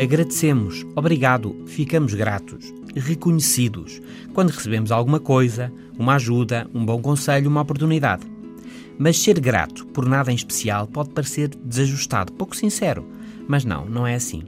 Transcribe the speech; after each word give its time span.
Agradecemos, 0.00 0.86
obrigado, 0.96 1.54
ficamos 1.66 2.14
gratos, 2.14 2.72
reconhecidos 2.96 4.00
quando 4.32 4.48
recebemos 4.48 4.90
alguma 4.90 5.20
coisa, 5.20 5.70
uma 5.98 6.14
ajuda, 6.14 6.66
um 6.72 6.86
bom 6.86 7.02
conselho, 7.02 7.50
uma 7.50 7.60
oportunidade. 7.60 8.26
Mas 8.98 9.18
ser 9.18 9.38
grato 9.38 9.86
por 9.88 10.06
nada 10.06 10.32
em 10.32 10.34
especial 10.34 10.86
pode 10.86 11.10
parecer 11.10 11.48
desajustado, 11.48 12.32
pouco 12.32 12.56
sincero. 12.56 13.04
Mas 13.46 13.62
não, 13.62 13.84
não 13.84 14.06
é 14.06 14.14
assim. 14.14 14.42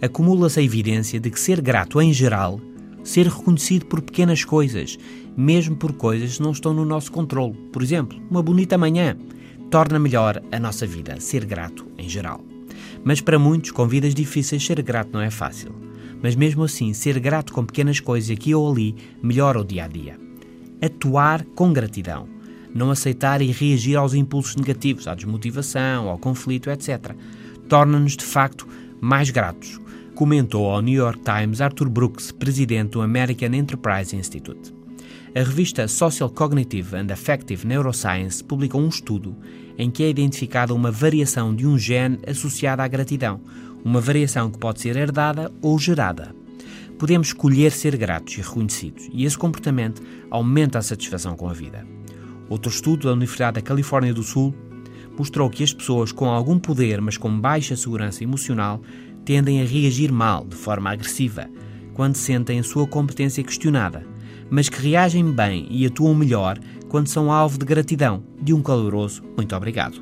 Acumula-se 0.00 0.58
a 0.58 0.62
evidência 0.62 1.20
de 1.20 1.30
que 1.30 1.38
ser 1.38 1.60
grato 1.60 2.00
em 2.00 2.10
geral, 2.10 2.58
ser 3.02 3.26
reconhecido 3.26 3.84
por 3.84 4.00
pequenas 4.00 4.42
coisas, 4.42 4.98
mesmo 5.36 5.76
por 5.76 5.92
coisas 5.92 6.38
que 6.38 6.42
não 6.42 6.52
estão 6.52 6.72
no 6.72 6.86
nosso 6.86 7.12
controle, 7.12 7.52
por 7.70 7.82
exemplo, 7.82 8.18
uma 8.30 8.42
bonita 8.42 8.78
manhã, 8.78 9.18
torna 9.70 9.98
melhor 9.98 10.42
a 10.50 10.58
nossa 10.58 10.86
vida, 10.86 11.20
ser 11.20 11.44
grato 11.44 11.86
em 11.98 12.08
geral. 12.08 12.53
Mas 13.04 13.20
para 13.20 13.38
muitos, 13.38 13.70
com 13.70 13.86
vidas 13.86 14.14
difíceis, 14.14 14.64
ser 14.64 14.80
grato 14.82 15.10
não 15.12 15.20
é 15.20 15.30
fácil. 15.30 15.74
Mas 16.22 16.34
mesmo 16.34 16.64
assim, 16.64 16.94
ser 16.94 17.20
grato 17.20 17.52
com 17.52 17.64
pequenas 17.64 18.00
coisas 18.00 18.30
aqui 18.30 18.54
ou 18.54 18.70
ali 18.70 18.96
melhora 19.22 19.60
o 19.60 19.64
dia 19.64 19.84
a 19.84 19.88
dia. 19.88 20.18
Atuar 20.80 21.44
com 21.54 21.72
gratidão. 21.72 22.26
Não 22.74 22.90
aceitar 22.90 23.42
e 23.42 23.52
reagir 23.52 23.96
aos 23.96 24.14
impulsos 24.14 24.56
negativos, 24.56 25.06
à 25.06 25.14
desmotivação, 25.14 26.08
ao 26.08 26.18
conflito, 26.18 26.70
etc. 26.70 27.14
Torna-nos 27.68 28.16
de 28.16 28.24
facto 28.24 28.66
mais 29.00 29.30
gratos, 29.30 29.78
comentou 30.14 30.70
ao 30.70 30.80
New 30.80 30.94
York 30.94 31.20
Times 31.20 31.60
Arthur 31.60 31.88
Brooks, 31.88 32.32
presidente 32.32 32.92
do 32.92 33.02
American 33.02 33.52
Enterprise 33.52 34.16
Institute. 34.16 34.74
A 35.36 35.40
revista 35.40 35.86
Social 35.88 36.30
Cognitive 36.30 36.96
and 36.96 37.12
Affective 37.12 37.66
Neuroscience 37.66 38.42
publicou 38.42 38.80
um 38.80 38.88
estudo 38.88 39.36
em 39.78 39.90
que 39.90 40.02
é 40.02 40.08
identificada 40.08 40.74
uma 40.74 40.90
variação 40.90 41.54
de 41.54 41.66
um 41.66 41.78
gene 41.78 42.18
associada 42.26 42.82
à 42.82 42.88
gratidão, 42.88 43.40
uma 43.84 44.00
variação 44.00 44.50
que 44.50 44.58
pode 44.58 44.80
ser 44.80 44.96
herdada 44.96 45.52
ou 45.60 45.78
gerada. 45.78 46.34
Podemos 46.98 47.28
escolher 47.28 47.72
ser 47.72 47.96
gratos 47.96 48.34
e 48.34 48.40
reconhecidos, 48.40 49.08
e 49.12 49.24
esse 49.24 49.36
comportamento 49.36 50.02
aumenta 50.30 50.78
a 50.78 50.82
satisfação 50.82 51.36
com 51.36 51.48
a 51.48 51.52
vida. 51.52 51.86
Outro 52.48 52.70
estudo 52.70 53.08
da 53.08 53.12
Universidade 53.12 53.56
da 53.56 53.62
Califórnia 53.62 54.14
do 54.14 54.22
Sul 54.22 54.54
mostrou 55.18 55.50
que 55.50 55.64
as 55.64 55.72
pessoas 55.72 56.12
com 56.12 56.26
algum 56.26 56.58
poder, 56.58 57.00
mas 57.00 57.16
com 57.16 57.40
baixa 57.40 57.76
segurança 57.76 58.22
emocional, 58.22 58.80
tendem 59.24 59.60
a 59.60 59.64
reagir 59.64 60.12
mal, 60.12 60.44
de 60.44 60.56
forma 60.56 60.90
agressiva, 60.90 61.48
quando 61.94 62.16
sentem 62.16 62.58
a 62.58 62.64
sua 62.64 62.86
competência 62.86 63.42
questionada 63.42 64.13
mas 64.54 64.68
que 64.68 64.80
reagem 64.80 65.32
bem 65.32 65.66
e 65.68 65.84
atuam 65.84 66.14
melhor 66.14 66.60
quando 66.88 67.08
são 67.08 67.32
alvo 67.32 67.58
de 67.58 67.64
gratidão, 67.64 68.22
de 68.40 68.54
um 68.54 68.62
caloroso 68.62 69.20
muito 69.36 69.52
obrigado. 69.56 70.00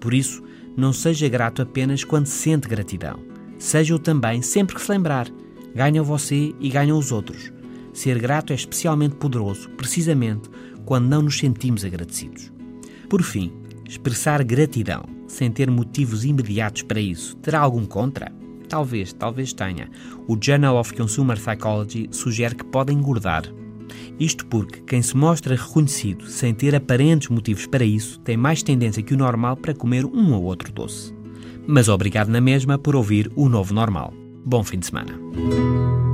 Por 0.00 0.12
isso, 0.12 0.42
não 0.76 0.92
seja 0.92 1.28
grato 1.28 1.62
apenas 1.62 2.02
quando 2.02 2.26
sente 2.26 2.66
gratidão. 2.66 3.20
Seja-o 3.60 3.96
também 3.96 4.42
sempre 4.42 4.74
que 4.74 4.82
se 4.82 4.90
lembrar. 4.90 5.28
Ganha 5.72 6.02
você 6.02 6.52
e 6.58 6.68
ganham 6.68 6.98
os 6.98 7.12
outros. 7.12 7.52
Ser 7.92 8.18
grato 8.18 8.52
é 8.52 8.56
especialmente 8.56 9.14
poderoso, 9.14 9.70
precisamente 9.76 10.50
quando 10.84 11.06
não 11.06 11.22
nos 11.22 11.38
sentimos 11.38 11.84
agradecidos. 11.84 12.52
Por 13.08 13.22
fim, 13.22 13.52
expressar 13.88 14.42
gratidão 14.42 15.04
sem 15.28 15.48
ter 15.48 15.70
motivos 15.70 16.24
imediatos 16.24 16.82
para 16.82 16.98
isso 16.98 17.36
terá 17.36 17.60
algum 17.60 17.86
contra? 17.86 18.32
Talvez, 18.68 19.12
talvez 19.12 19.52
tenha. 19.52 19.88
O 20.26 20.36
Journal 20.40 20.76
of 20.76 20.92
Consumer 20.92 21.38
Psychology 21.38 22.08
sugere 22.10 22.56
que 22.56 22.64
pode 22.64 22.92
engordar. 22.92 23.44
Isto 24.18 24.46
porque 24.46 24.80
quem 24.80 25.02
se 25.02 25.16
mostra 25.16 25.54
reconhecido 25.54 26.26
sem 26.26 26.54
ter 26.54 26.74
aparentes 26.74 27.28
motivos 27.28 27.66
para 27.66 27.84
isso 27.84 28.18
tem 28.20 28.36
mais 28.36 28.62
tendência 28.62 29.02
que 29.02 29.14
o 29.14 29.18
normal 29.18 29.56
para 29.56 29.74
comer 29.74 30.04
um 30.06 30.32
ou 30.32 30.44
outro 30.44 30.72
doce. 30.72 31.14
Mas 31.66 31.88
obrigado 31.88 32.28
na 32.28 32.40
mesma 32.40 32.78
por 32.78 32.96
ouvir 32.96 33.30
o 33.34 33.48
novo 33.48 33.74
normal. 33.74 34.14
Bom 34.44 34.62
fim 34.62 34.78
de 34.78 34.86
semana. 34.86 36.05